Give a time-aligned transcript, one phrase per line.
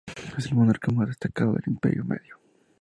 [0.35, 2.39] Es el monarca más destacado del Imperio Medio.